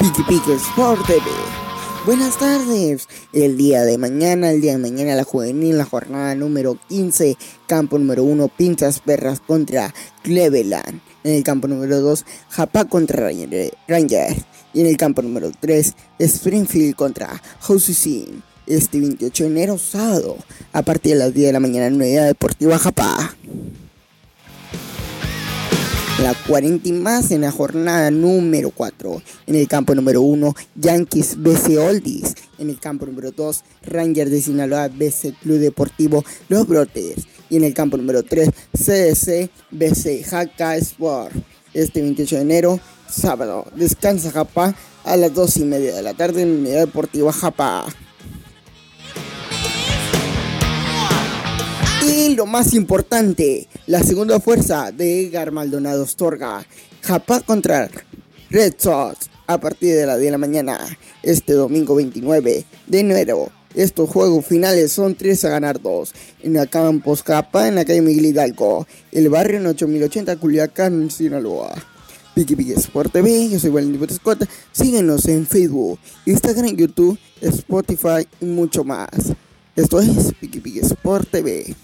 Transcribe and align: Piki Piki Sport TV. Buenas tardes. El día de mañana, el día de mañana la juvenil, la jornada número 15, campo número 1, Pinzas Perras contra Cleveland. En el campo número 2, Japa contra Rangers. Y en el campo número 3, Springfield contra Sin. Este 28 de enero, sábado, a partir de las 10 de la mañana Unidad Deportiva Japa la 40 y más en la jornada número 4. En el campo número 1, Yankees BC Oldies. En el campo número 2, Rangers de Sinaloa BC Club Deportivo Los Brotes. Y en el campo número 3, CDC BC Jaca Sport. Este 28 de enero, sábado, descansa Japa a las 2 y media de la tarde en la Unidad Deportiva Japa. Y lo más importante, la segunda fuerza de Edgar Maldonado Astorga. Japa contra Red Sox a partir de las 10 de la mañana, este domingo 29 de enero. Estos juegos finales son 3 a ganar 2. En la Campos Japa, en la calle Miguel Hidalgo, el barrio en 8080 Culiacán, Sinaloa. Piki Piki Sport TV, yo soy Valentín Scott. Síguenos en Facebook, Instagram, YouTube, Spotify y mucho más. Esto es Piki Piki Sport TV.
Piki 0.00 0.22
Piki 0.24 0.52
Sport 0.52 1.06
TV. 1.06 1.22
Buenas 2.04 2.38
tardes. 2.38 3.08
El 3.32 3.56
día 3.56 3.82
de 3.82 3.96
mañana, 3.96 4.50
el 4.50 4.60
día 4.60 4.72
de 4.72 4.78
mañana 4.78 5.14
la 5.14 5.24
juvenil, 5.24 5.78
la 5.78 5.84
jornada 5.84 6.34
número 6.34 6.78
15, 6.88 7.36
campo 7.66 7.98
número 7.98 8.24
1, 8.24 8.48
Pinzas 8.48 9.00
Perras 9.00 9.40
contra 9.40 9.94
Cleveland. 10.22 11.00
En 11.22 11.34
el 11.34 11.42
campo 11.42 11.68
número 11.68 12.00
2, 12.00 12.24
Japa 12.50 12.86
contra 12.86 13.30
Rangers. 13.88 14.44
Y 14.74 14.80
en 14.80 14.86
el 14.86 14.96
campo 14.96 15.22
número 15.22 15.50
3, 15.58 15.94
Springfield 16.18 16.96
contra 16.96 17.40
Sin. 17.78 18.42
Este 18.66 18.98
28 18.98 19.44
de 19.44 19.50
enero, 19.50 19.78
sábado, 19.78 20.36
a 20.72 20.82
partir 20.82 21.12
de 21.12 21.18
las 21.18 21.34
10 21.34 21.48
de 21.48 21.52
la 21.52 21.60
mañana 21.60 21.94
Unidad 21.94 22.26
Deportiva 22.26 22.78
Japa 22.78 23.23
la 26.24 26.32
40 26.32 26.88
y 26.88 26.92
más 26.92 27.32
en 27.32 27.42
la 27.42 27.50
jornada 27.50 28.10
número 28.10 28.70
4. 28.70 29.20
En 29.46 29.56
el 29.56 29.68
campo 29.68 29.94
número 29.94 30.22
1, 30.22 30.54
Yankees 30.74 31.36
BC 31.36 31.76
Oldies. 31.76 32.34
En 32.58 32.70
el 32.70 32.80
campo 32.80 33.04
número 33.04 33.30
2, 33.30 33.62
Rangers 33.82 34.30
de 34.30 34.40
Sinaloa 34.40 34.88
BC 34.88 35.34
Club 35.42 35.58
Deportivo 35.58 36.24
Los 36.48 36.66
Brotes. 36.66 37.26
Y 37.50 37.58
en 37.58 37.64
el 37.64 37.74
campo 37.74 37.98
número 37.98 38.22
3, 38.22 38.48
CDC 38.72 39.50
BC 39.70 40.24
Jaca 40.24 40.76
Sport. 40.78 41.34
Este 41.74 42.00
28 42.00 42.36
de 42.36 42.40
enero, 42.40 42.80
sábado, 43.06 43.66
descansa 43.76 44.30
Japa 44.30 44.74
a 45.04 45.18
las 45.18 45.34
2 45.34 45.58
y 45.58 45.64
media 45.64 45.94
de 45.94 46.00
la 46.00 46.14
tarde 46.14 46.40
en 46.40 46.54
la 46.54 46.58
Unidad 46.60 46.86
Deportiva 46.86 47.34
Japa. 47.34 47.84
Y 52.06 52.34
lo 52.34 52.44
más 52.44 52.74
importante, 52.74 53.66
la 53.86 54.02
segunda 54.02 54.38
fuerza 54.38 54.92
de 54.92 55.22
Edgar 55.22 55.52
Maldonado 55.52 56.02
Astorga. 56.02 56.66
Japa 57.00 57.40
contra 57.40 57.90
Red 58.50 58.74
Sox 58.76 59.30
a 59.46 59.58
partir 59.58 59.94
de 59.94 60.04
las 60.04 60.18
10 60.18 60.26
de 60.26 60.30
la 60.30 60.38
mañana, 60.38 60.78
este 61.22 61.54
domingo 61.54 61.94
29 61.94 62.66
de 62.86 62.98
enero. 63.00 63.48
Estos 63.74 64.10
juegos 64.10 64.44
finales 64.44 64.92
son 64.92 65.14
3 65.14 65.46
a 65.46 65.48
ganar 65.48 65.80
2. 65.80 66.12
En 66.42 66.52
la 66.52 66.66
Campos 66.66 67.22
Japa, 67.22 67.68
en 67.68 67.74
la 67.74 67.86
calle 67.86 68.02
Miguel 68.02 68.26
Hidalgo, 68.26 68.86
el 69.10 69.30
barrio 69.30 69.56
en 69.56 69.66
8080 69.66 70.36
Culiacán, 70.36 71.10
Sinaloa. 71.10 71.74
Piki 72.34 72.54
Piki 72.54 72.72
Sport 72.72 73.12
TV, 73.12 73.48
yo 73.48 73.58
soy 73.58 73.70
Valentín 73.70 74.10
Scott. 74.10 74.46
Síguenos 74.72 75.26
en 75.26 75.46
Facebook, 75.46 75.98
Instagram, 76.26 76.76
YouTube, 76.76 77.18
Spotify 77.40 78.26
y 78.42 78.44
mucho 78.44 78.84
más. 78.84 79.08
Esto 79.74 80.00
es 80.00 80.34
Piki 80.38 80.60
Piki 80.60 80.80
Sport 80.80 81.30
TV. 81.30 81.74